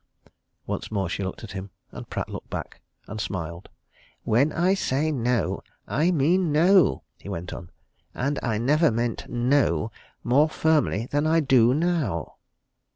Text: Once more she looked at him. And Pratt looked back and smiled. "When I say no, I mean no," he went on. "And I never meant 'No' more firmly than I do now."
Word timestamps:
Once 0.65 0.89
more 0.89 1.07
she 1.07 1.23
looked 1.23 1.43
at 1.43 1.51
him. 1.51 1.69
And 1.91 2.09
Pratt 2.09 2.27
looked 2.27 2.49
back 2.49 2.81
and 3.07 3.21
smiled. 3.21 3.69
"When 4.23 4.51
I 4.51 4.73
say 4.73 5.11
no, 5.11 5.61
I 5.87 6.09
mean 6.09 6.51
no," 6.51 7.03
he 7.19 7.29
went 7.29 7.53
on. 7.53 7.69
"And 8.15 8.39
I 8.41 8.57
never 8.57 8.89
meant 8.89 9.29
'No' 9.29 9.91
more 10.23 10.49
firmly 10.49 11.05
than 11.11 11.27
I 11.27 11.39
do 11.39 11.75
now." 11.75 12.37